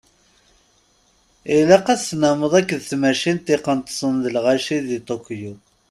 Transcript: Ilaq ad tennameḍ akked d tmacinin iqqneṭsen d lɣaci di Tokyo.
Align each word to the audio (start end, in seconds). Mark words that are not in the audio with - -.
Ilaq 1.57 1.85
ad 1.93 1.99
tennameḍ 2.01 2.53
akked 2.59 2.81
d 2.83 2.87
tmacinin 2.89 3.41
iqqneṭsen 3.55 4.13
d 4.23 4.25
lɣaci 4.35 4.77
di 4.87 4.99
Tokyo. 5.09 5.53